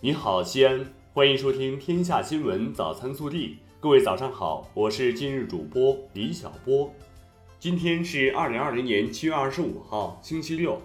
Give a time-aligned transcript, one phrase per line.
[0.00, 3.48] 你好，西安，欢迎收听《天下新闻早餐速递》。
[3.80, 6.94] 各位早上好，我是今日主播李小波。
[7.58, 10.80] 今天是二零二零年七月二十五号，星期六。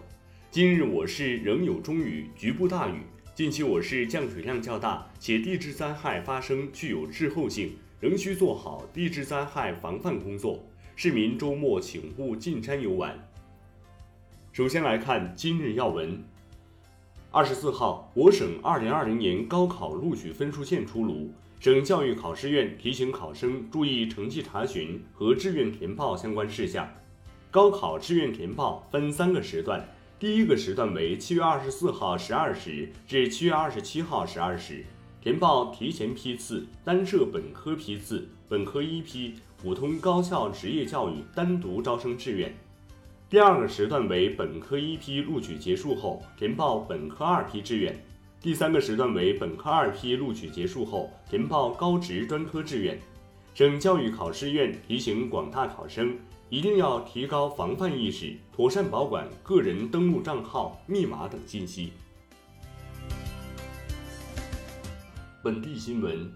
[0.50, 3.02] 今日我市仍有中雨，局部大雨。
[3.36, 10.59] 近期我市降水量较大，且地质灾害发生具有滞后性，仍需做好地质灾害防范工作。
[10.95, 13.16] 市民周末请勿进山游玩。
[14.52, 16.24] 首先来看今日要闻。
[17.36, 21.32] 二十四号，我省二零二零年高考录取分数线出炉。
[21.60, 26.88] 省教育考试院提醒考生注意成绩查询和志愿填报相关事项。
[27.50, 29.83] 高考志愿填报分三个时段，
[30.19, 34.86] 第一个时段为七月二十四号十二时至七月二十七号十二时，
[35.19, 42.55] 填报提前批次、单设本科批次、本科一批、普通高校职业教育单独招生志愿。
[43.33, 47.99] 第二个时段为本科一批录取结束后填报本科二批志愿，
[48.39, 52.95] 第三个时段为本科二批录取结束后填报高职专科志愿。
[53.55, 56.16] 省教育考试院提醒广大考生，
[56.52, 61.91] 一定要提高防范意识，妥善保管个人登录账号、密码等信息。
[65.41, 66.31] 本地新闻。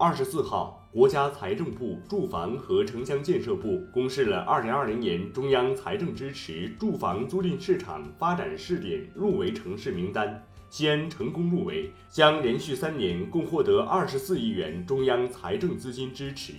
[0.00, 0.76] 二十四号。
[0.90, 16.54] 国家财政部住房和城乡建设部公示了二零二零年中央财政支持住房租赁市场发展试点入围城市名单，西安成功入围，将连续三年共获得二十四亿元中央财政资金支持。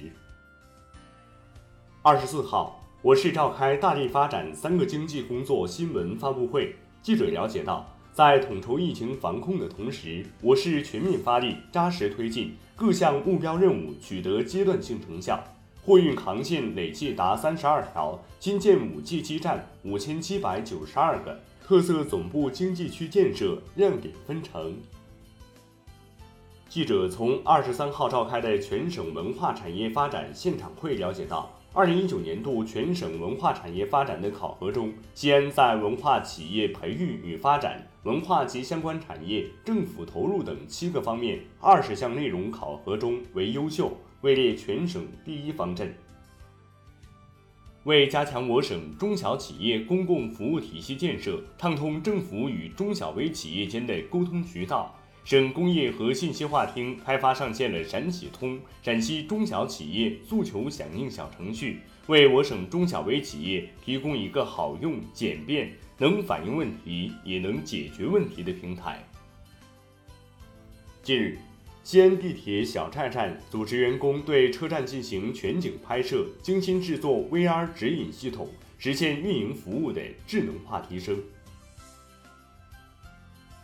[2.03, 7.98] 二十四号，我市召开大力发展三个经济工作新闻发布会，记者了解到。
[8.13, 15.41] 在统筹疫情防控的同时，我市全面发力，扎实推进各项目标任务，取得阶段性成效。
[15.85, 24.75] 货运航线累计达三十二条，新建五 G 基站五千七百九十二个，特色总部经济区建设亮点纷呈。
[26.67, 31.49] 记者从二十三号召开的全省文化产业发展现场会了解到。
[31.71, 45.93] 二零一九年度全省文化产业发展的考核中，西安在文化企业培育与发展、文化及相关产业政府投入等七个方面二十项内容考核中为优秀，位列全省第一方阵。
[47.83, 54.95] 为加强我省中小企业公共服务体系建设，畅通政府与中小微企业间的沟通渠道。
[55.25, 69.07] 省工业和信息化厅开发上线了陕企通陕西中小企业诉求响应小程序，为我省中小微企业提供一个好用、简便、能反映问题也能解决问题的平台。
[71.03, 71.37] 近日，
[71.83, 78.49] 西安地铁小寨站组织员工对车站进行全景拍摄，精心制作 VR 指引系统，
[78.79, 81.21] 实现运营服务的智能化提升。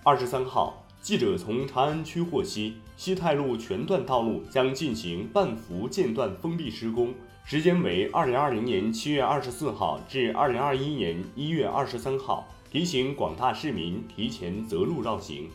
[0.04, 0.85] 二十三号。
[1.06, 15.48] 记者从长安区获悉，西太路全段道路将进行半幅间断封闭施工，时间为二零二零年七月二十四号至二零二一年一月二十三号，提醒广大市民提前择路绕行。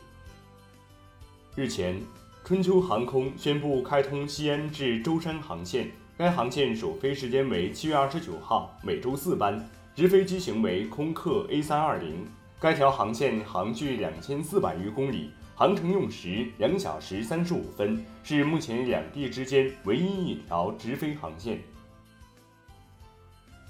[1.57, 2.01] 日前，
[2.45, 12.25] 春秋航空宣布开通西安至舟山航线，该航线首飞时间为七月二十九号，每周四班，直飞机型为空客 A 三二零。
[12.61, 15.31] 该条航线航距两千四百余公里。
[15.61, 21.61] 航程用时两小时三十五分，是目前两地之间唯一一条直飞航线。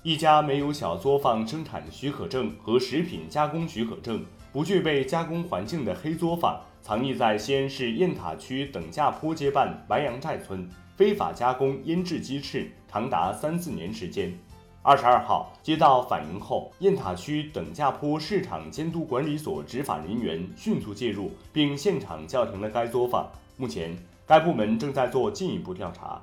[0.04, 14.32] 一家没有小作坊生产许可证和食品加工许可证、不具备加工环境的黑作坊，藏匿在西安市雁塔区等价坡街办白杨寨村，非法加工腌制鸡翅，长达三四年时间。
[14.82, 23.30] 二十二号接到反映后，雁塔区等价坡市场监督管理所执法人员迅速介入，并现场叫停了该作坊。
[23.58, 23.94] 目前，
[24.26, 26.22] 该部门正在做进一步调查。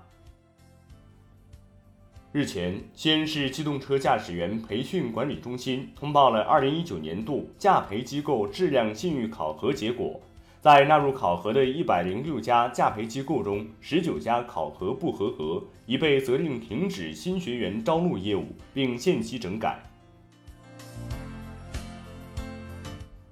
[2.31, 10.19] 日前，西安市机动车驾驶员培训管理中心通报了二零一九年度驾培机构质量信誉考核结果。
[10.68, 19.81] 在纳入考核的一百零六家驾培机构中，十九家考核不合格，已被责令停止新学员招录业务，并限期整改。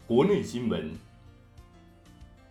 [0.07, 0.93] 国内新闻：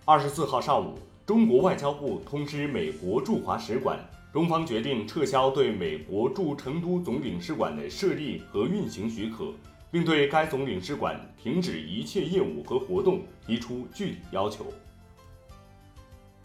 [0.05, 3.99] 二十四号上午，中国外交部通知美国驻华使馆，
[4.35, 9.47] 中方决定撤销对美国驻成都总领事馆的设立和运行许可。
[9.95, 14.67] 并对该总领事馆停止一切业务和活动提出具体要求。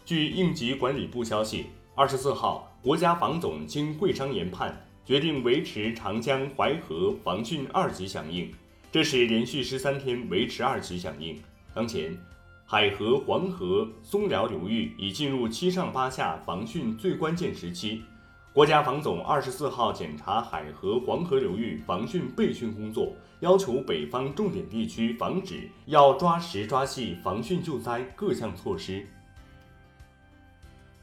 [0.04, 1.66] 据应急管理部消息，
[1.96, 8.48] 二十四号，国家防总经会商研判，决定维持长江淮河防汛二级响应，
[8.92, 11.36] 这是连续十三天维持二级响应。
[11.74, 12.16] 当前，
[12.64, 18.04] 海河、黄河、松辽流域已进入七上八下防汛最关键时期。
[18.52, 29.06] 国家防总二十四号检查海河、黄河流域防汛备汛工作，要求北方重点地区防止要抓实抓细防汛救灾各项措施。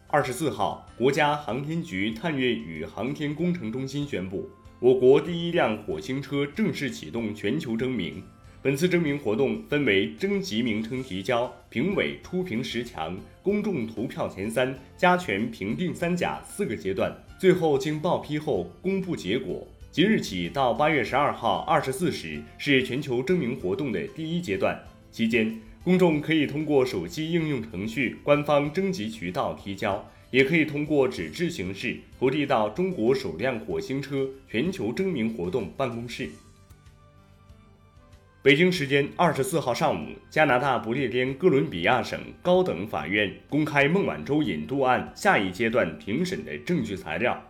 [0.08, 4.50] 二十四号，国家航天局探月与航天工程中心宣布，
[4.82, 8.22] 我国第一辆火星车正式启动全球征名。
[8.68, 17.10] 本次征名活动分为征集名称提交、评委初评十强、公众投票前三、加权评定三甲四个阶段，
[17.40, 19.66] 最后经报批后公布结果。
[19.90, 24.78] 即日起到八月十二号二十四时是全球征名活动的第一阶段，
[25.14, 25.58] 期间。
[25.82, 36.28] 公众可以通过手机应用程序、官方征集渠道提交，也可以通过纸质形式投递到中国首辆火星车全球征名活动办公室。
[38.44, 47.44] 北京时间二十四号上午，加拿大不列颠哥伦比亚省高等法院公开孟晚舟引渡案下一阶段庭审的证据材料。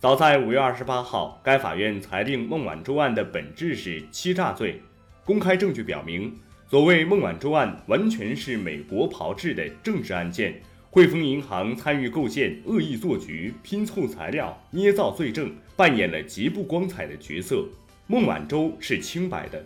[0.00, 4.82] 早在五月二十八号，该法院裁定孟晚舟案的本质是欺诈罪。
[5.24, 6.34] 公开证据表明。
[6.68, 10.60] 所谓孟晚舟案，完全是美国炮制的政治案件。
[10.90, 17.64] 汇丰银行参与构建、恶意做局、拼凑材料、捏造罪证，扮演了极不光彩的角色。
[18.08, 19.64] 孟晚舟是清白的。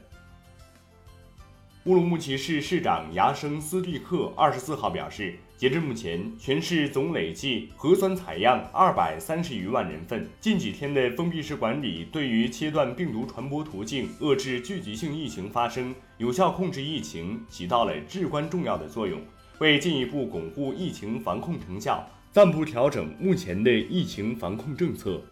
[1.84, 10.28] 乌鲁木齐市市长牙生斯蒂克二十四号表示，截至目前，全市总累计核酸采样二百三十余万人份。
[10.40, 19.20] 近几天的封闭式管理，对于切断病毒传播途径、遏制聚集性疫情发生、有效控制疫情，起到了至关重要的作用。
[19.60, 25.22] 为进一步巩固疫情防控成效，暂不调整目前的疫情防控政策。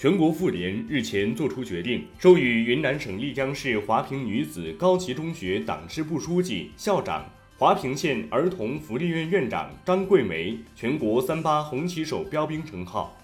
[0.00, 13.14] 全国妇联日前作出决定，授予云南省丽江市华坪女子高级中学党支部书记、校长、华坪县儿童福利院院长张桂梅“全国三八红旗手”标兵称号。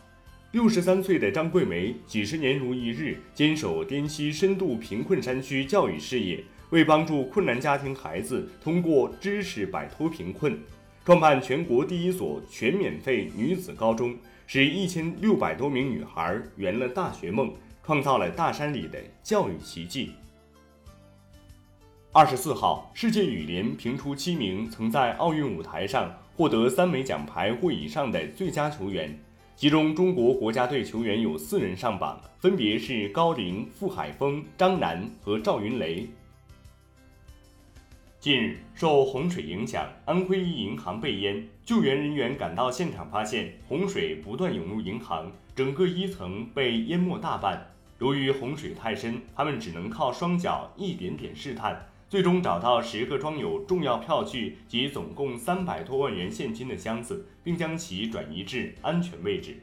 [0.53, 10.55] 六十三岁的张桂梅几十年如一日，坚守滇西深度贫困山区教育事业，为帮助困难家庭孩子通过知识摆脱贫困，
[11.07, 14.15] 创办全国第一所全免费女子高中。
[14.47, 17.53] 使一千六百多名女孩圆了大学梦，
[17.85, 20.13] 创造了大山里的教育奇迹。
[22.13, 29.19] 二十四号，世界羽联评出七名曾在奥运舞台上获得三枚奖牌或以上的最佳球员，
[29.57, 36.09] 其中中国国家队球员有四人上榜，分别是高龄、傅海峰、张楠和赵云雷。
[38.27, 47.73] 近日，受洪水影响，安徽一银行被淹，救援人员赶到现场，发现洪水不断涌入银行，整个一层被淹没大半。
[48.01, 59.57] 由于洪水太深，他们只能靠双脚一点点试探，最终找到十个装有重要票据及总共三百多万元现金的箱子，并将其转移至安全位置。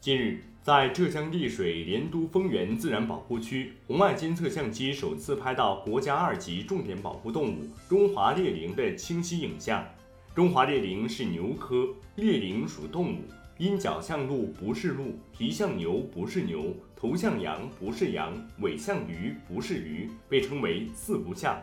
[0.00, 0.42] 近日。
[0.66, 9.86] 在浙江丽水莲都丰源自然保护区，红外监测相机首次拍到国家二级重点保护动物中华猎羚的清晰影像。
[10.34, 11.86] 中华猎羚是牛科，
[12.16, 13.18] 猎羚属动物，
[13.58, 21.62] 因角像鹿不是鹿，蹄像牛不是牛，头像羊不是羊，尾像驴不是驴，被称为四不像。